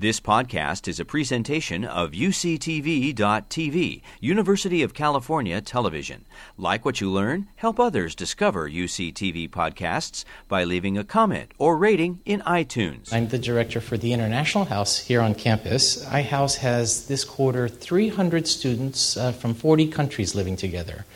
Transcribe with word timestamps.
This 0.00 0.20
podcast 0.20 0.86
is 0.86 1.00
a 1.00 1.04
presentation 1.04 1.84
of 1.84 2.12
UCTV.tv, 2.12 4.02
University 4.20 4.82
of 4.84 4.94
California 4.94 5.60
Television. 5.60 6.24
Like 6.56 6.84
what 6.84 7.00
you 7.00 7.10
learn, 7.10 7.48
help 7.56 7.80
others 7.80 8.14
discover 8.14 8.70
UCTV 8.70 9.50
podcasts 9.50 10.24
by 10.46 10.62
leaving 10.62 10.96
a 10.96 11.02
comment 11.02 11.50
or 11.58 11.76
rating 11.76 12.20
in 12.24 12.42
iTunes. 12.42 13.12
I'm 13.12 13.26
the 13.26 13.40
director 13.40 13.80
for 13.80 13.98
the 13.98 14.12
International 14.12 14.66
House 14.66 14.98
here 14.98 15.20
on 15.20 15.34
campus. 15.34 16.04
iHouse 16.04 16.58
has 16.58 17.08
this 17.08 17.24
quarter 17.24 17.68
300 17.68 18.46
students 18.46 19.16
uh, 19.16 19.32
from 19.32 19.52
40 19.52 19.88
countries 19.88 20.36
living 20.36 20.54
together. 20.54 21.06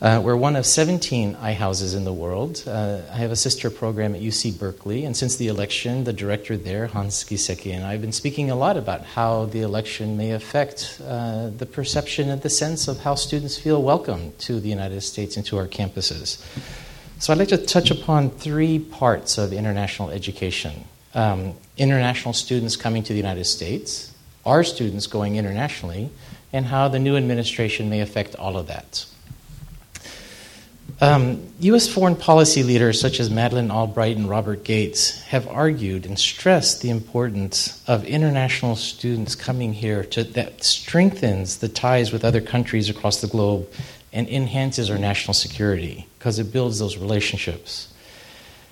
Uh, 0.00 0.18
we're 0.24 0.34
one 0.34 0.56
of 0.56 0.64
17 0.64 1.34
iHouses 1.34 1.94
in 1.94 2.04
the 2.04 2.12
world. 2.12 2.64
Uh, 2.66 3.02
I 3.12 3.16
have 3.16 3.30
a 3.30 3.36
sister 3.36 3.68
program 3.68 4.14
at 4.14 4.22
UC 4.22 4.58
Berkeley, 4.58 5.04
and 5.04 5.14
since 5.14 5.36
the 5.36 5.48
election, 5.48 6.04
the 6.04 6.12
director 6.14 6.56
there, 6.56 6.86
Hans 6.86 7.22
Giesecke, 7.22 7.70
and 7.74 7.84
I 7.84 7.92
have 7.92 8.00
been 8.00 8.10
speaking 8.10 8.50
a 8.50 8.54
lot 8.54 8.78
about 8.78 9.04
how 9.04 9.44
the 9.44 9.60
election 9.60 10.16
may 10.16 10.30
affect 10.30 11.02
uh, 11.04 11.50
the 11.50 11.66
perception 11.66 12.30
and 12.30 12.40
the 12.40 12.48
sense 12.48 12.88
of 12.88 13.00
how 13.00 13.14
students 13.14 13.58
feel 13.58 13.82
welcome 13.82 14.32
to 14.38 14.58
the 14.58 14.70
United 14.70 15.02
States 15.02 15.36
and 15.36 15.44
to 15.44 15.58
our 15.58 15.68
campuses. 15.68 16.42
So 17.18 17.34
I'd 17.34 17.38
like 17.38 17.48
to 17.48 17.58
touch 17.58 17.90
upon 17.90 18.30
three 18.30 18.78
parts 18.78 19.36
of 19.36 19.52
international 19.52 20.08
education 20.08 20.84
um, 21.12 21.54
international 21.76 22.32
students 22.32 22.74
coming 22.76 23.02
to 23.02 23.12
the 23.12 23.18
United 23.18 23.44
States, 23.44 24.14
our 24.46 24.64
students 24.64 25.06
going 25.06 25.36
internationally, 25.36 26.08
and 26.54 26.64
how 26.64 26.88
the 26.88 26.98
new 26.98 27.18
administration 27.18 27.90
may 27.90 28.00
affect 28.00 28.34
all 28.36 28.56
of 28.56 28.66
that. 28.68 29.04
Um, 31.02 31.42
U.S. 31.60 31.88
foreign 31.88 32.14
policy 32.14 32.62
leaders 32.62 33.00
such 33.00 33.20
as 33.20 33.30
Madeleine 33.30 33.70
Albright 33.70 34.18
and 34.18 34.28
Robert 34.28 34.64
Gates 34.64 35.22
have 35.22 35.48
argued 35.48 36.04
and 36.04 36.18
stressed 36.18 36.82
the 36.82 36.90
importance 36.90 37.82
of 37.86 38.04
international 38.04 38.76
students 38.76 39.34
coming 39.34 39.72
here 39.72 40.04
to, 40.04 40.24
that 40.24 40.62
strengthens 40.62 41.58
the 41.58 41.70
ties 41.70 42.12
with 42.12 42.22
other 42.22 42.42
countries 42.42 42.90
across 42.90 43.22
the 43.22 43.28
globe 43.28 43.66
and 44.12 44.28
enhances 44.28 44.90
our 44.90 44.98
national 44.98 45.32
security 45.32 46.06
because 46.18 46.38
it 46.38 46.52
builds 46.52 46.80
those 46.80 46.98
relationships. 46.98 47.90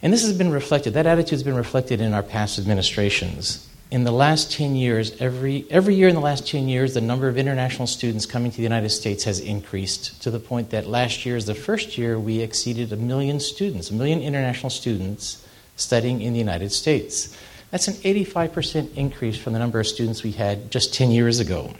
And 0.00 0.12
this 0.12 0.22
has 0.22 0.36
been 0.36 0.52
reflected, 0.52 0.94
that 0.94 1.06
attitude 1.06 1.30
has 1.30 1.42
been 1.42 1.56
reflected 1.56 2.00
in 2.00 2.14
our 2.14 2.22
past 2.22 2.56
administrations 2.56 3.68
in 3.92 4.04
the 4.04 4.10
last 4.10 4.50
10 4.50 4.74
years, 4.74 5.20
every, 5.20 5.66
every 5.68 5.94
year 5.94 6.08
in 6.08 6.14
the 6.14 6.20
last 6.20 6.48
10 6.48 6.66
years, 6.66 6.94
the 6.94 7.00
number 7.02 7.28
of 7.28 7.36
international 7.36 7.86
students 7.86 8.24
coming 8.24 8.50
to 8.50 8.56
the 8.56 8.62
United 8.62 8.88
States 8.88 9.24
has 9.24 9.38
increased 9.38 10.22
to 10.22 10.30
the 10.30 10.40
point 10.40 10.70
that 10.70 10.86
last 10.86 11.26
year 11.26 11.36
is 11.36 11.44
the 11.44 11.54
first 11.54 11.98
year 11.98 12.18
we 12.18 12.40
exceeded 12.40 12.90
a 12.90 12.96
million 12.96 13.38
students, 13.38 13.90
a 13.90 13.94
million 13.94 14.22
international 14.22 14.70
students 14.70 15.46
studying 15.76 16.22
in 16.22 16.32
the 16.32 16.38
United 16.38 16.72
States. 16.72 17.36
That's 17.70 17.86
an 17.86 17.92
85% 17.96 18.96
increase 18.96 19.36
from 19.36 19.52
the 19.52 19.58
number 19.58 19.78
of 19.78 19.86
students 19.86 20.22
we 20.22 20.32
had 20.32 20.70
just 20.70 20.94
10 20.94 21.10
years 21.10 21.38
ago. 21.38 21.74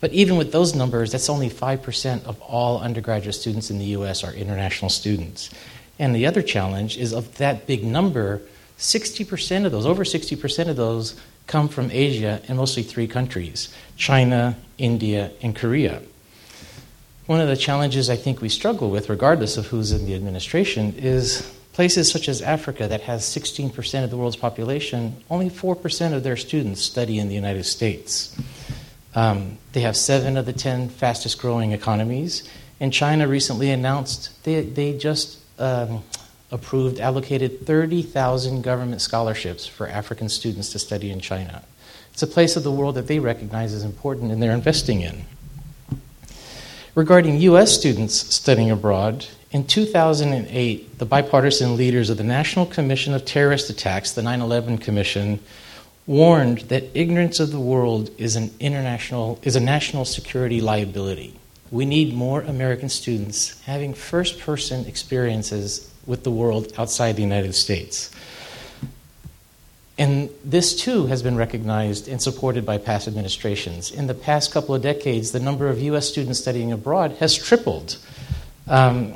But 0.00 0.14
even 0.14 0.38
with 0.38 0.50
those 0.50 0.74
numbers, 0.74 1.12
that's 1.12 1.28
only 1.28 1.50
5% 1.50 2.24
of 2.24 2.40
all 2.40 2.80
undergraduate 2.80 3.34
students 3.34 3.70
in 3.70 3.78
the 3.78 3.96
US 3.96 4.24
are 4.24 4.32
international 4.32 4.88
students. 4.88 5.50
And 5.98 6.16
the 6.16 6.24
other 6.24 6.40
challenge 6.40 6.96
is 6.96 7.12
of 7.12 7.36
that 7.36 7.66
big 7.66 7.84
number, 7.84 8.40
60% 8.80 9.66
of 9.66 9.72
those, 9.72 9.84
over 9.84 10.04
60% 10.04 10.68
of 10.68 10.76
those, 10.76 11.14
come 11.46 11.68
from 11.68 11.90
Asia 11.90 12.40
and 12.48 12.56
mostly 12.56 12.82
three 12.82 13.06
countries 13.06 13.72
China, 13.96 14.56
India, 14.78 15.30
and 15.42 15.54
Korea. 15.54 16.00
One 17.26 17.40
of 17.40 17.48
the 17.48 17.56
challenges 17.56 18.08
I 18.08 18.16
think 18.16 18.40
we 18.40 18.48
struggle 18.48 18.90
with, 18.90 19.10
regardless 19.10 19.56
of 19.56 19.66
who's 19.66 19.92
in 19.92 20.06
the 20.06 20.14
administration, 20.14 20.94
is 20.96 21.54
places 21.74 22.10
such 22.10 22.28
as 22.28 22.40
Africa 22.40 22.88
that 22.88 23.02
has 23.02 23.22
16% 23.22 24.02
of 24.02 24.10
the 24.10 24.16
world's 24.16 24.36
population, 24.36 25.14
only 25.28 25.50
4% 25.50 26.12
of 26.14 26.22
their 26.22 26.36
students 26.36 26.80
study 26.80 27.18
in 27.18 27.28
the 27.28 27.34
United 27.34 27.64
States. 27.64 28.34
Um, 29.14 29.58
they 29.72 29.80
have 29.80 29.96
seven 29.96 30.36
of 30.36 30.46
the 30.46 30.52
10 30.52 30.88
fastest 30.88 31.38
growing 31.38 31.72
economies, 31.72 32.48
and 32.80 32.92
China 32.92 33.28
recently 33.28 33.70
announced 33.70 34.42
they, 34.44 34.62
they 34.62 34.96
just 34.96 35.38
um, 35.58 36.02
approved 36.50 37.00
allocated 37.00 37.66
30,000 37.66 38.62
government 38.62 39.00
scholarships 39.00 39.66
for 39.66 39.86
African 39.86 40.28
students 40.28 40.70
to 40.70 40.78
study 40.78 41.10
in 41.10 41.20
China. 41.20 41.62
It's 42.12 42.22
a 42.22 42.26
place 42.26 42.56
of 42.56 42.64
the 42.64 42.72
world 42.72 42.96
that 42.96 43.06
they 43.06 43.18
recognize 43.18 43.72
as 43.72 43.84
important 43.84 44.32
and 44.32 44.42
they're 44.42 44.52
investing 44.52 45.00
in. 45.00 45.24
Regarding 46.94 47.40
U.S. 47.42 47.72
students 47.72 48.14
studying 48.34 48.70
abroad, 48.70 49.26
in 49.52 49.66
2008, 49.66 50.98
the 50.98 51.06
bipartisan 51.06 51.76
leaders 51.76 52.10
of 52.10 52.16
the 52.16 52.24
National 52.24 52.66
Commission 52.66 53.14
of 53.14 53.24
Terrorist 53.24 53.70
Attacks, 53.70 54.12
the 54.12 54.22
9 54.22 54.40
11 54.40 54.78
Commission, 54.78 55.40
warned 56.06 56.58
that 56.62 56.84
ignorance 56.94 57.40
of 57.40 57.50
the 57.50 57.60
world 57.60 58.10
is 58.18 58.36
an 58.36 58.50
international 58.60 59.38
is 59.42 59.56
a 59.56 59.60
national 59.60 60.04
security 60.04 60.60
liability. 60.60 61.38
We 61.70 61.84
need 61.84 62.14
more 62.14 62.42
American 62.42 62.88
students 62.88 63.60
having 63.62 63.94
first 63.94 64.40
person 64.40 64.86
experiences 64.86 65.88
with 66.10 66.24
the 66.24 66.30
world 66.30 66.72
outside 66.76 67.16
the 67.16 67.22
United 67.22 67.54
States. 67.54 68.10
And 69.96 70.30
this 70.44 70.74
too 70.74 71.06
has 71.06 71.22
been 71.22 71.36
recognized 71.36 72.08
and 72.08 72.20
supported 72.20 72.64
by 72.64 72.78
past 72.78 73.06
administrations. 73.06 73.90
In 73.90 74.06
the 74.06 74.14
past 74.14 74.50
couple 74.50 74.74
of 74.74 74.82
decades, 74.82 75.32
the 75.32 75.40
number 75.40 75.68
of 75.68 75.80
U.S. 75.80 76.08
students 76.08 76.40
studying 76.40 76.72
abroad 76.72 77.12
has 77.20 77.36
tripled. 77.36 77.98
Um, 78.66 79.14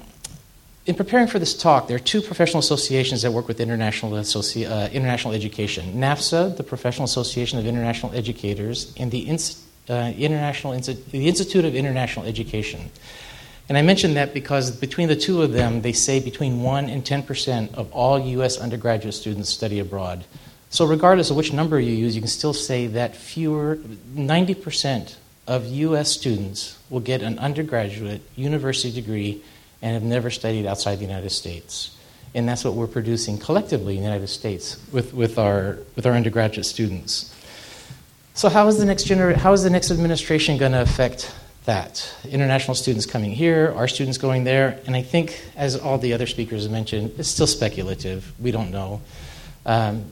in 0.87 0.95
preparing 0.95 1.27
for 1.27 1.39
this 1.39 1.55
talk, 1.57 1.89
there 1.89 1.97
are 1.97 2.07
two 2.13 2.21
professional 2.21 2.59
associations 2.59 3.23
that 3.23 3.33
work 3.33 3.49
with 3.49 3.61
international, 3.61 4.13
associ- 4.13 4.71
uh, 4.71 4.91
international 4.91 5.33
education 5.33 5.95
NAFSA, 5.95 6.59
the 6.59 6.63
Professional 6.63 7.07
Association 7.07 7.59
of 7.59 7.67
International 7.67 8.13
Educators, 8.15 8.93
and 8.99 9.11
the, 9.11 9.27
uh, 9.89 10.13
international 10.19 10.79
the 10.79 11.27
Institute 11.27 11.65
of 11.65 11.75
International 11.75 12.27
Education. 12.27 12.91
And 13.69 13.79
I 13.79 13.83
mention 13.83 14.15
that 14.15 14.35
because 14.35 14.71
between 14.71 15.09
the 15.09 15.17
two 15.17 15.43
of 15.43 15.53
them, 15.53 15.81
they 15.81 15.93
say 15.93 16.21
between 16.21 16.63
1 16.63 16.91
and 16.91 17.03
10% 17.03 17.75
of 17.75 17.91
all 17.93 18.19
U.S. 18.19 18.59
undergraduate 18.59 19.15
students 19.15 19.49
study 19.49 19.79
abroad. 19.79 20.25
So, 20.69 20.85
regardless 20.85 21.31
of 21.31 21.37
which 21.37 21.53
number 21.53 21.79
you 21.79 21.93
use, 21.93 22.15
you 22.15 22.21
can 22.21 22.29
still 22.29 22.53
say 22.53 22.89
that 22.89 23.17
fewer, 23.17 23.77
90% 23.77 25.17
of 25.47 25.67
U.S. 25.67 26.11
students 26.11 26.79
will 26.91 27.01
get 27.01 27.23
an 27.23 27.39
undergraduate 27.39 28.23
university 28.35 28.93
degree 28.93 29.43
and 29.81 29.95
have 29.95 30.03
never 30.03 30.31
studied 30.31 30.67
outside 30.67 30.97
the 30.97 31.05
United 31.05 31.31
States. 31.31 31.97
And 32.35 32.49
that's 32.49 32.65
what 32.65 32.75
we're 32.75 32.89
producing 32.89 33.39
collectively 33.39 33.97
in 33.97 34.03
the 34.03 34.09
United 34.09 34.27
States 34.27 34.83
with, 34.91 35.15
with, 35.15 35.39
our, 35.39 35.79
with 35.95 36.07
our 36.07 36.13
undergraduate 36.13 36.67
students. 36.67 37.33
So, 38.35 38.49
how 38.49 38.67
is 38.67 38.79
the 38.79 38.85
next, 38.85 39.07
gener- 39.07 39.37
how 39.37 39.53
is 39.53 39.63
the 39.63 39.71
next 39.71 39.91
administration 39.91 40.59
going 40.59 40.73
to 40.73 40.83
affect 40.83 41.33
that. 41.65 42.15
International 42.29 42.75
students 42.75 43.07
coming 43.07 43.33
here, 43.33 43.73
our 43.77 43.89
students 43.89 44.19
going 44.19 44.45
there, 44.45 44.81
and 44.87 44.95
I 44.95 45.03
think, 45.03 45.43
as 45.57 45.77
all 45.77 45.99
the 45.99 46.13
other 46.13 46.27
speakers 46.27 46.63
have 46.65 46.73
mentioned, 46.73 47.13
it's 47.19 47.29
still 47.29 47.47
speculative. 47.47 48.33
We 48.39 48.51
don't 48.51 48.71
know. 48.71 49.01
Um, 49.65 50.05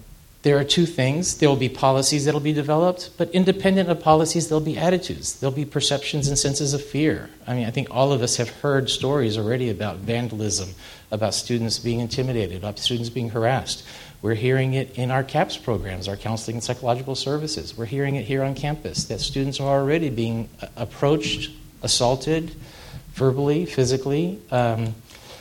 there 0.42 0.58
are 0.58 0.64
two 0.64 0.86
things. 0.86 1.38
There 1.38 1.48
will 1.48 1.56
be 1.56 1.68
policies 1.68 2.24
that 2.24 2.34
will 2.34 2.40
be 2.40 2.52
developed, 2.52 3.10
but 3.16 3.30
independent 3.30 3.88
of 3.88 4.00
policies, 4.00 4.48
there'll 4.48 4.64
be 4.64 4.76
attitudes. 4.76 5.38
There'll 5.38 5.54
be 5.54 5.64
perceptions 5.64 6.26
and 6.26 6.36
senses 6.36 6.74
of 6.74 6.82
fear. 6.82 7.30
I 7.46 7.54
mean, 7.54 7.66
I 7.66 7.70
think 7.70 7.88
all 7.90 8.12
of 8.12 8.22
us 8.22 8.36
have 8.38 8.48
heard 8.48 8.90
stories 8.90 9.38
already 9.38 9.70
about 9.70 9.98
vandalism, 9.98 10.70
about 11.12 11.34
students 11.34 11.78
being 11.78 12.00
intimidated, 12.00 12.56
about 12.56 12.80
students 12.80 13.08
being 13.08 13.30
harassed. 13.30 13.84
We're 14.22 14.34
hearing 14.34 14.74
it 14.74 14.96
in 14.96 15.10
our 15.10 15.24
CAPS 15.24 15.56
programs, 15.56 16.06
our 16.06 16.16
counseling 16.16 16.56
and 16.56 16.64
psychological 16.64 17.16
services. 17.16 17.76
We're 17.76 17.86
hearing 17.86 18.14
it 18.14 18.24
here 18.24 18.44
on 18.44 18.54
campus 18.54 19.04
that 19.06 19.20
students 19.20 19.58
are 19.58 19.68
already 19.68 20.10
being 20.10 20.48
uh, 20.60 20.68
approached, 20.76 21.50
assaulted, 21.82 22.54
verbally, 23.14 23.66
physically. 23.66 24.40
Um, 24.52 24.94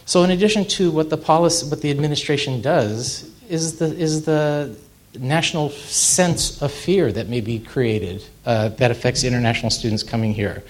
so, 0.06 0.24
in 0.24 0.32
addition 0.32 0.66
to 0.66 0.90
what 0.90 1.12
the 1.12 1.18
policy, 1.18 1.70
what 1.70 1.82
the 1.82 1.92
administration 1.92 2.60
does, 2.60 3.32
is 3.50 3.78
the 3.78 3.96
is 3.96 4.26
the 4.26 4.76
national 5.20 5.70
sense 5.70 6.60
of 6.62 6.72
fear 6.72 7.12
that 7.12 7.30
may 7.30 7.42
be 7.42 7.60
created 7.60 8.24
uh, 8.48 8.70
that 8.70 8.90
affects 8.90 9.24
international 9.24 9.70
students 9.70 10.02
coming 10.02 10.34
here. 10.34 10.64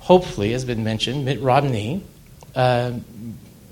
Hopefully, 0.00 0.54
as 0.54 0.64
been 0.64 0.82
mentioned, 0.82 1.24
Mitt 1.24 1.40
Romney 1.40 2.02
uh, 2.56 2.92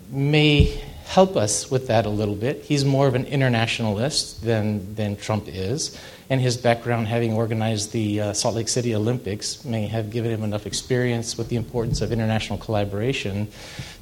may 0.09 0.81
help 1.13 1.37
us 1.37 1.71
with 1.71 1.89
that 1.89 2.07
a 2.07 2.09
little 2.09 2.35
bit. 2.35 2.65
He's 2.65 2.87
more 2.87 3.07
of 3.07 3.15
an 3.15 3.27
internationalist 3.27 4.43
than, 4.43 4.95
than 4.95 5.15
Trump 5.15 5.45
is, 5.47 6.01
and 6.31 6.41
his 6.41 6.57
background, 6.57 7.07
having 7.07 7.35
organized 7.35 7.93
the 7.93 8.19
uh, 8.19 8.33
Salt 8.33 8.55
Lake 8.55 8.69
City 8.69 8.95
Olympics, 8.95 9.63
may 9.63 9.87
have 9.89 10.11
given 10.11 10.31
him 10.31 10.43
enough 10.43 10.65
experience 10.65 11.37
with 11.37 11.51
the 11.51 11.57
importance 11.57 12.01
of 12.01 12.13
international 12.13 12.59
collaboration 12.59 13.47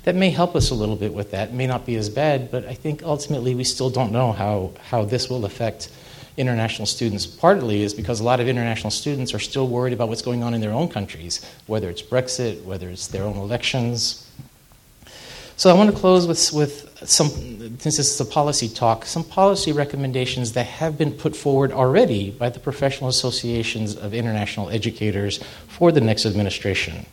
that 0.04 0.14
may 0.14 0.30
help 0.30 0.54
us 0.54 0.70
a 0.70 0.74
little 0.74 0.94
bit 0.94 1.12
with 1.12 1.32
that. 1.32 1.48
It 1.48 1.54
may 1.54 1.66
not 1.66 1.84
be 1.84 1.96
as 1.96 2.08
bad, 2.08 2.48
but 2.48 2.64
I 2.66 2.74
think 2.74 3.02
ultimately 3.02 3.56
we 3.56 3.64
still 3.64 3.90
don't 3.90 4.12
know 4.12 4.30
how, 4.30 4.70
how 4.80 5.04
this 5.04 5.28
will 5.28 5.44
affect 5.44 5.90
international 6.36 6.86
students. 6.86 7.26
Partly 7.26 7.82
is 7.82 7.92
because 7.92 8.20
a 8.20 8.24
lot 8.24 8.38
of 8.38 8.46
international 8.46 8.92
students 8.92 9.34
are 9.34 9.40
still 9.40 9.66
worried 9.66 9.92
about 9.92 10.08
what's 10.10 10.22
going 10.22 10.44
on 10.44 10.54
in 10.54 10.60
their 10.60 10.70
own 10.70 10.88
countries, 10.88 11.44
whether 11.66 11.90
it's 11.90 12.02
Brexit, 12.02 12.62
whether 12.62 12.88
it's 12.88 13.08
their 13.08 13.24
own 13.24 13.36
elections 13.36 14.30
So 15.60 15.68
I 15.68 15.74
want 15.74 15.94
to 15.94 16.00
close 16.00 16.26
with, 16.26 16.54
with 16.54 17.06
some, 17.06 17.28
since 17.28 17.98
this 17.98 18.14
is 18.14 18.18
a 18.18 18.24
policy 18.24 18.66
talk, 18.66 19.04
some 19.04 19.22
policy 19.22 19.72
recommendations 19.72 20.54
that 20.54 20.64
have 20.64 20.96
been 20.96 21.12
put 21.12 21.36
forward 21.36 21.70
already 21.70 22.30
by 22.30 22.48
the 22.48 22.58
professional 22.58 23.10
associations 23.10 23.94
of 23.94 24.14
international 24.14 24.70
educators 24.70 25.38
for 25.68 25.92
the 25.92 26.00
next 26.00 26.24
administration. 26.24 27.04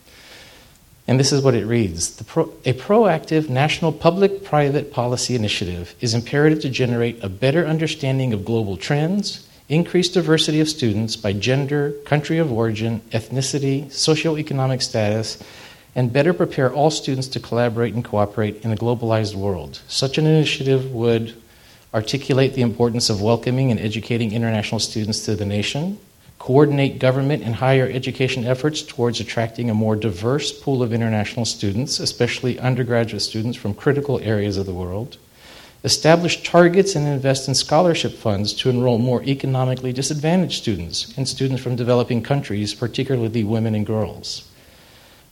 And 1.10 1.20
this 1.20 1.34
is 1.34 1.44
what 1.44 1.56
it 1.56 1.66
reads 1.66 2.22
pro- 2.24 2.54
A 2.64 2.72
proactive 2.72 3.50
national 3.50 3.92
public 3.92 4.46
private 4.46 4.94
policy 4.94 5.36
initiative 5.36 5.94
is 6.00 6.14
imperative 6.14 6.62
to 6.62 6.70
generate 6.70 7.22
a 7.22 7.28
better 7.28 7.68
understanding 7.68 8.32
of 8.32 8.46
global 8.46 8.78
trends, 8.78 9.46
increase 9.68 10.08
diversity 10.08 10.62
of 10.62 10.70
students 10.70 11.18
by 11.18 11.34
gender, 11.34 11.92
country 12.06 12.38
of 12.38 12.50
origin, 12.50 13.02
ethnicity, 13.12 13.88
socioeconomic 13.88 14.82
status, 14.82 15.44
and 15.98 16.14
better 16.14 16.32
prepare 16.32 16.72
all 16.72 16.92
students 16.92 17.28
to 17.28 17.40
collaborate 17.40 17.96
and 17.96 18.06
cooperate 18.06 18.64
in 18.64 18.72
a 18.72 18.76
globalized 18.76 19.34
world. 19.34 19.82
Such 19.88 20.20
an 20.20 20.28
initiative 20.28 20.92
would 20.92 21.34
articulate 21.92 22.54
the 22.54 22.62
importance 22.62 23.10
of 23.10 23.20
welcoming 23.20 23.72
and 23.72 23.80
educating 23.80 24.32
international 24.32 24.80
students 24.80 25.26
to 25.26 25.36
the 25.36 25.44
nation, 25.44 25.98
coordinate 26.38 27.00
government 27.00 27.42
and 27.42 27.56
higher 27.56 27.90
education 27.90 28.46
efforts 28.46 28.84
towards 28.84 29.20
attracting 29.20 29.72
a 29.72 29.74
more 29.74 29.96
diverse 29.96 30.52
pool 30.52 30.84
of 30.84 30.94
international 30.94 31.46
students, 31.46 32.00
especially 32.00 32.60
undergraduate 32.60 33.24
students 33.24 33.58
from 33.58 33.74
critical 33.74 34.20
areas 34.20 34.56
of 34.56 34.68
the 34.68 34.74
world, 34.76 35.18
establish 35.84 36.44
targets 36.44 36.96
and 36.96 37.08
invest 37.08 37.48
in 37.48 37.56
scholarship 37.56 38.14
funds 38.14 38.54
to 38.54 38.70
enroll 38.70 39.00
more 39.00 39.24
economically 39.24 39.92
disadvantaged 39.92 40.62
students 40.62 41.18
and 41.18 41.28
students 41.28 41.64
from 41.64 41.76
developing 41.76 42.22
countries, 42.22 42.76
particularly 42.76 43.44
women 43.44 43.74
and 43.74 43.88
girls. 43.88 44.48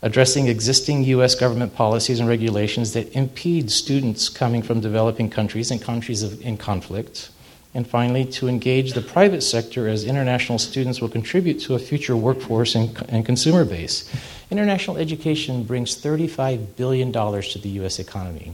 Addressing 0.06 0.48
existing 0.48 1.04
U.S. 1.06 1.34
government 1.34 1.74
policies 1.74 2.20
and 2.20 2.30
regulations 2.30 2.94
that 2.94 3.12
impede 3.16 3.72
students 3.72 4.30
coming 4.30 4.62
from 4.62 4.80
developing 4.80 5.32
countries 5.32 5.72
and 5.72 5.82
countries 5.82 6.22
of, 6.22 6.40
in 6.44 6.58
conflict, 6.58 7.32
and 7.74 7.88
finally, 7.88 8.24
to 8.26 8.48
engage 8.48 8.94
the 8.94 9.02
private 9.02 9.42
sector 9.42 9.88
as 9.88 10.04
international 10.04 10.60
students 10.60 11.02
will 11.02 11.10
contribute 11.10 11.60
to 11.62 11.74
a 11.74 11.80
future 11.80 12.16
workforce 12.16 12.76
and, 12.76 12.96
and 13.10 13.26
consumer 13.26 13.66
base. 13.66 14.08
International 14.52 14.96
education 14.98 15.64
brings 15.64 15.98
$35 15.98 16.76
billion 16.76 17.12
to 17.12 17.60
the 17.60 17.70
U.S. 17.70 17.98
economy. 17.98 18.54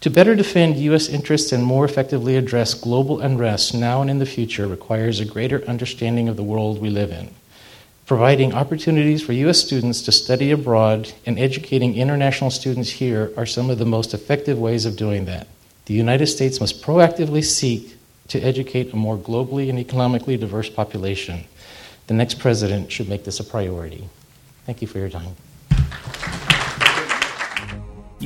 To 0.00 0.10
better 0.10 0.34
defend 0.34 0.78
U.S. 0.78 1.08
interests 1.08 1.52
and 1.52 1.62
more 1.62 1.84
effectively 1.84 2.36
address 2.36 2.74
global 2.74 3.20
unrest 3.20 3.72
now 3.72 4.00
and 4.02 4.10
in 4.10 4.18
the 4.18 4.26
future 4.26 4.66
requires 4.66 5.20
a 5.20 5.24
greater 5.24 5.64
understanding 5.66 6.28
of 6.28 6.34
the 6.34 6.42
world 6.42 6.80
we 6.80 6.90
live 6.90 7.12
in. 7.12 7.30
Providing 8.06 8.54
opportunities 8.54 9.20
for 9.20 9.32
U.S. 9.32 9.58
students 9.58 10.00
to 10.02 10.12
study 10.12 10.52
abroad 10.52 11.12
and 11.26 11.40
educating 11.40 11.96
international 11.96 12.52
students 12.52 12.88
here 12.88 13.32
are 13.36 13.46
some 13.46 13.68
of 13.68 13.78
the 13.78 13.84
most 13.84 14.14
effective 14.14 14.60
ways 14.60 14.86
of 14.86 14.96
doing 14.96 15.24
that. 15.24 15.48
The 15.86 15.94
United 15.94 16.28
States 16.28 16.60
must 16.60 16.82
proactively 16.82 17.42
seek 17.42 17.96
to 18.28 18.40
educate 18.40 18.92
a 18.92 18.96
more 18.96 19.16
globally 19.16 19.68
and 19.68 19.76
economically 19.76 20.36
diverse 20.36 20.70
population. 20.70 21.46
The 22.06 22.14
next 22.14 22.38
president 22.38 22.92
should 22.92 23.08
make 23.08 23.24
this 23.24 23.40
a 23.40 23.44
priority. 23.44 24.08
Thank 24.66 24.82
you 24.82 24.86
for 24.86 24.98
your 24.98 25.10
time. 25.10 25.34